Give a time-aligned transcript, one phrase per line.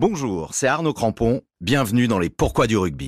[0.00, 3.06] Bonjour, c'est Arnaud Crampon, bienvenue dans les Pourquoi du rugby.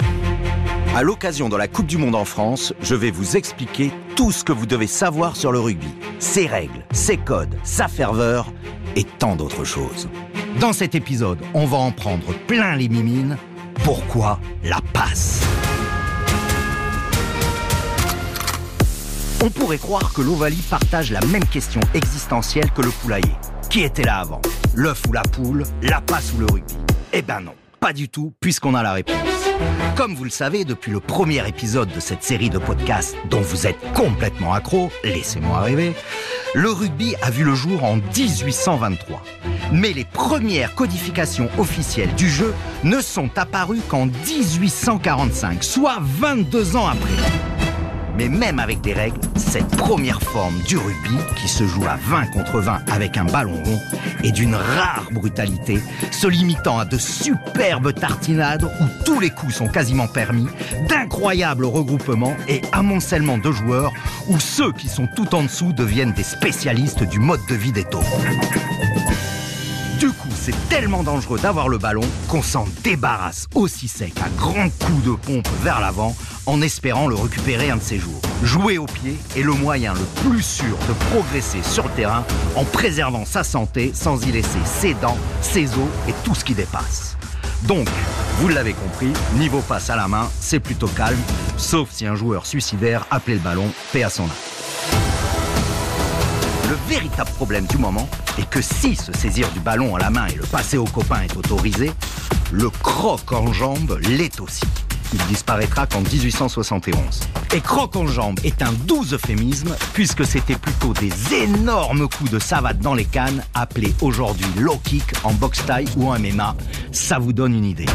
[0.94, 4.44] À l'occasion de la Coupe du Monde en France, je vais vous expliquer tout ce
[4.44, 8.52] que vous devez savoir sur le rugby, ses règles, ses codes, sa ferveur
[8.94, 10.10] et tant d'autres choses.
[10.60, 13.38] Dans cet épisode, on va en prendre plein les mimines.
[13.84, 15.48] Pourquoi la passe?
[19.44, 23.34] On pourrait croire que l'Ovalie partage la même question existentielle que le poulailler.
[23.70, 24.40] Qui était là avant?
[24.72, 25.64] L'œuf ou la poule?
[25.82, 26.76] La passe ou le rugby?
[27.12, 29.16] Eh ben non, pas du tout, puisqu'on a la réponse.
[29.96, 33.66] Comme vous le savez, depuis le premier épisode de cette série de podcasts dont vous
[33.66, 35.92] êtes complètement accro, laissez-moi rêver,
[36.54, 39.24] le rugby a vu le jour en 1823.
[39.72, 46.86] Mais les premières codifications officielles du jeu ne sont apparues qu'en 1845, soit 22 ans
[46.86, 47.51] après.
[48.22, 52.26] Mais même avec des règles, cette première forme du rugby, qui se joue à 20
[52.26, 53.80] contre 20 avec un ballon rond,
[54.22, 55.80] est d'une rare brutalité,
[56.12, 60.46] se limitant à de superbes tartinades où tous les coups sont quasiment permis,
[60.88, 63.92] d'incroyables regroupements et amoncellement de joueurs
[64.28, 67.84] où ceux qui sont tout en dessous deviennent des spécialistes du mode de vie des
[67.84, 68.04] taupes.
[70.44, 75.12] C'est tellement dangereux d'avoir le ballon qu'on s'en débarrasse aussi sec à grands coups de
[75.12, 78.20] pompe vers l'avant en espérant le récupérer un de ces jours.
[78.42, 82.24] Jouer au pied est le moyen le plus sûr de progresser sur le terrain
[82.56, 86.54] en préservant sa santé sans y laisser ses dents, ses os et tout ce qui
[86.54, 87.16] dépasse.
[87.68, 87.86] Donc,
[88.40, 91.20] vous l'avez compris, niveau passe à la main, c'est plutôt calme,
[91.56, 94.51] sauf si un joueur suicidaire appelait le ballon, paix à son âme.
[96.92, 98.06] Le véritable problème du moment
[98.38, 101.22] est que si se saisir du ballon à la main et le passer au copain
[101.22, 101.90] est autorisé,
[102.50, 104.66] le croc en jambe l'est aussi.
[105.14, 107.20] Il disparaîtra qu'en 1871.
[107.54, 112.38] Et croc en jambe est un doux euphémisme puisque c'était plutôt des énormes coups de
[112.38, 116.54] savate dans les cannes appelés aujourd'hui low kick en boxe taille ou en MMA.
[116.90, 117.86] Ça vous donne une idée.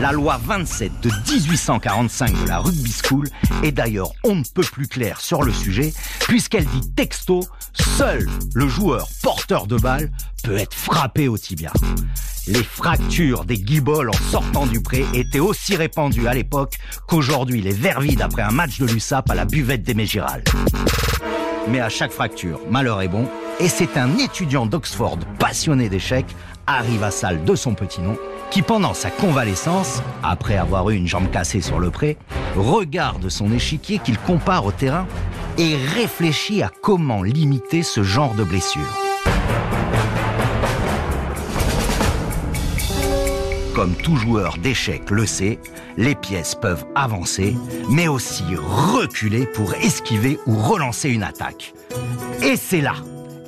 [0.00, 3.28] La loi 27 de 1845 de la Rugby School
[3.62, 7.44] est d'ailleurs on ne peut plus claire sur le sujet, puisqu'elle dit texto,
[7.96, 10.10] seul le joueur porteur de balle
[10.42, 11.72] peut être frappé au tibia.
[12.48, 17.72] Les fractures des guibolles en sortant du pré étaient aussi répandues à l'époque qu'aujourd'hui les
[17.72, 20.44] verres vides après un match de l'USAP à la buvette des Mégirales.
[21.68, 23.26] Mais à chaque fracture, malheur est bon,
[23.60, 26.34] et c'est un étudiant d'Oxford passionné d'échecs,
[26.66, 28.18] Harry Vassal de son petit nom,
[28.54, 32.16] qui pendant sa convalescence, après avoir eu une jambe cassée sur le pré,
[32.54, 35.08] regarde son échiquier qu'il compare au terrain
[35.58, 38.86] et réfléchit à comment limiter ce genre de blessure.
[43.74, 45.58] Comme tout joueur d'échecs le sait,
[45.96, 47.56] les pièces peuvent avancer,
[47.90, 51.74] mais aussi reculer pour esquiver ou relancer une attaque.
[52.40, 52.94] Et c'est là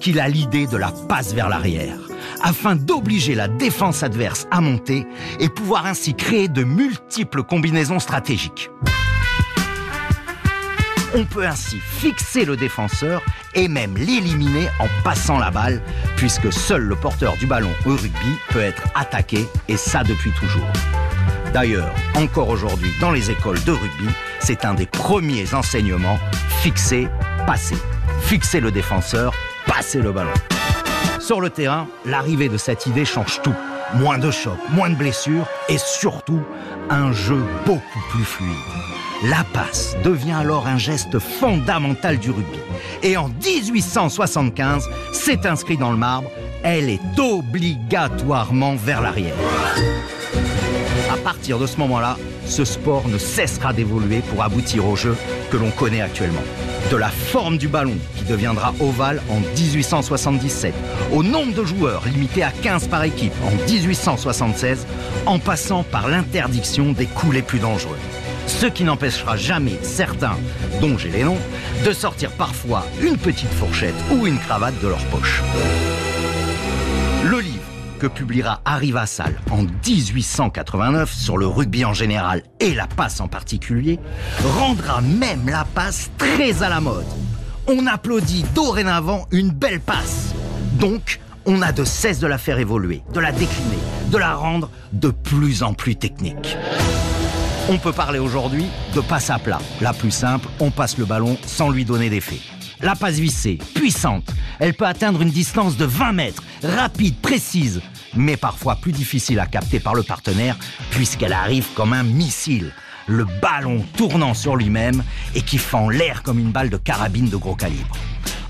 [0.00, 2.05] qu'il a l'idée de la passe vers l'arrière
[2.42, 5.06] afin d'obliger la défense adverse à monter
[5.40, 8.70] et pouvoir ainsi créer de multiples combinaisons stratégiques.
[11.14, 13.22] On peut ainsi fixer le défenseur
[13.54, 15.82] et même l'éliminer en passant la balle,
[16.16, 20.68] puisque seul le porteur du ballon au rugby peut être attaqué, et ça depuis toujours.
[21.54, 24.08] D'ailleurs, encore aujourd'hui dans les écoles de rugby,
[24.40, 26.18] c'est un des premiers enseignements,
[26.60, 27.08] fixer,
[27.46, 27.76] passer.
[28.20, 29.32] Fixer le défenseur,
[29.66, 30.34] passer le ballon.
[31.26, 33.52] Sur le terrain, l'arrivée de cette idée change tout.
[33.94, 36.38] Moins de chocs, moins de blessures et surtout
[36.88, 38.54] un jeu beaucoup plus fluide.
[39.24, 42.60] La passe devient alors un geste fondamental du rugby.
[43.02, 46.30] Et en 1875, c'est inscrit dans le marbre,
[46.62, 49.34] elle est obligatoirement vers l'arrière.
[51.26, 52.16] Partir de ce moment-là,
[52.46, 55.16] ce sport ne cessera d'évoluer pour aboutir au jeu
[55.50, 56.44] que l'on connaît actuellement
[56.88, 60.72] de la forme du ballon qui deviendra ovale en 1877,
[61.12, 64.86] au nombre de joueurs limité à 15 par équipe en 1876,
[65.26, 67.98] en passant par l'interdiction des coups les plus dangereux.
[68.46, 70.38] Ce qui n'empêchera jamais certains,
[70.80, 71.38] dont j'ai les noms,
[71.84, 75.42] de sortir parfois une petite fourchette ou une cravate de leur poche.
[77.98, 83.28] Que publiera Harry Vassal en 1889 sur le rugby en général et la passe en
[83.28, 83.98] particulier,
[84.58, 87.06] rendra même la passe très à la mode.
[87.66, 90.34] On applaudit dorénavant une belle passe.
[90.74, 93.78] Donc, on a de cesse de la faire évoluer, de la décliner,
[94.10, 96.56] de la rendre de plus en plus technique.
[97.70, 99.58] On peut parler aujourd'hui de passe à plat.
[99.80, 102.40] La plus simple, on passe le ballon sans lui donner d'effet.
[102.80, 104.28] La passe vissée, puissante,
[104.58, 107.80] elle peut atteindre une distance de 20 mètres, rapide, précise,
[108.16, 110.56] mais parfois plus difficile à capter par le partenaire
[110.90, 112.72] puisqu'elle arrive comme un missile,
[113.06, 115.02] le ballon tournant sur lui-même
[115.34, 117.96] et qui fend l'air comme une balle de carabine de gros calibre.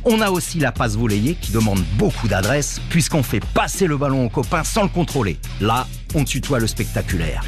[0.08, 4.26] On a aussi la passe volée qui demande beaucoup d'adresse puisqu'on fait passer le ballon
[4.26, 5.36] au copain sans le contrôler.
[5.60, 7.42] Là, on tutoie le spectaculaire.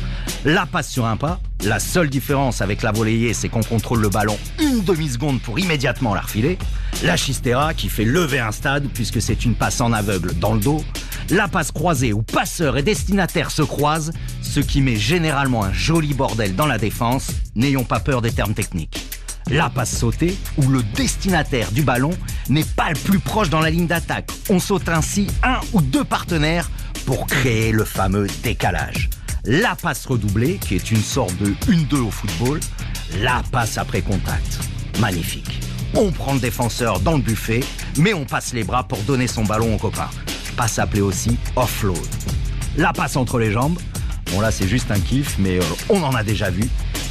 [0.44, 4.08] La passe sur un pas, la seule différence avec la volleyée, c'est qu'on contrôle le
[4.08, 6.58] ballon une demi-seconde pour immédiatement la refiler.
[7.04, 10.60] La chistera qui fait lever un stade puisque c'est une passe en aveugle dans le
[10.60, 10.84] dos.
[11.30, 16.14] La passe croisée où passeur et destinataire se croisent, ce qui met généralement un joli
[16.14, 17.28] bordel dans la défense.
[17.54, 19.08] N'ayons pas peur des termes techniques
[19.50, 22.10] la passe sautée, où le destinataire du ballon
[22.48, 24.30] n'est pas le plus proche dans la ligne d'attaque.
[24.50, 26.70] On saute ainsi un ou deux partenaires
[27.06, 29.08] pour créer le fameux décalage.
[29.44, 32.60] La passe redoublée, qui est une sorte de 1-2 au football.
[33.20, 34.58] La passe après contact.
[35.00, 35.60] Magnifique.
[35.94, 37.60] On prend le défenseur dans le buffet,
[37.96, 40.10] mais on passe les bras pour donner son ballon au copain.
[40.58, 41.96] Passe appelée aussi offload.
[42.76, 43.78] La passe entre les jambes.
[44.32, 46.64] Bon là c'est juste un kiff, mais euh, on en a déjà vu.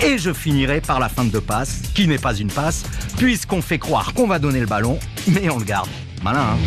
[0.04, 2.84] Et je finirai par la fin de passe, qui n'est pas une passe,
[3.16, 5.00] puisqu'on fait croire qu'on va donner le ballon,
[5.30, 5.88] mais on le garde.
[6.26, 6.58] Malin, hein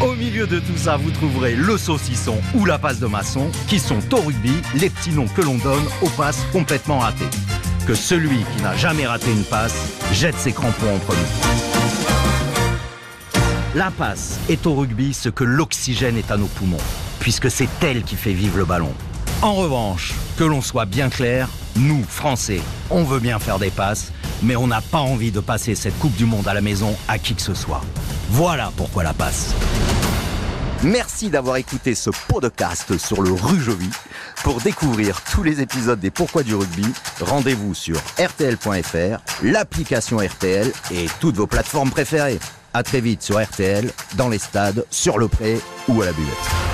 [0.00, 3.80] Au milieu de tout ça, vous trouverez le saucisson ou la passe de maçon, qui
[3.80, 7.24] sont au rugby les petits noms que l'on donne aux passes complètement ratées.
[7.84, 12.15] Que celui qui n'a jamais raté une passe jette ses crampons en premier.
[13.76, 16.78] La passe est au rugby ce que l'oxygène est à nos poumons,
[17.20, 18.94] puisque c'est elle qui fait vivre le ballon.
[19.42, 21.46] En revanche, que l'on soit bien clair,
[21.76, 24.12] nous, Français, on veut bien faire des passes,
[24.42, 27.18] mais on n'a pas envie de passer cette Coupe du Monde à la maison à
[27.18, 27.82] qui que ce soit.
[28.30, 29.54] Voilà pourquoi la passe.
[30.82, 33.90] Merci d'avoir écouté ce podcast sur le Rujovi.
[34.42, 36.86] Pour découvrir tous les épisodes des Pourquoi du rugby,
[37.20, 42.38] rendez-vous sur rtl.fr, l'application RTL et toutes vos plateformes préférées.
[42.76, 45.58] À très vite sur RTL, dans les stades, sur le pré
[45.88, 46.65] ou à la buvette.